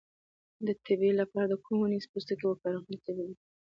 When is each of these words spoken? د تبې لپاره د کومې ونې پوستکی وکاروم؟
د 0.65 0.67
تبې 0.85 1.11
لپاره 1.21 1.47
د 1.51 1.53
کومې 1.65 1.79
ونې 1.81 1.99
پوستکی 2.11 2.45
وکاروم؟ 2.47 3.31